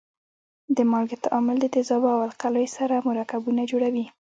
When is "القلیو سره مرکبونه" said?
2.27-3.61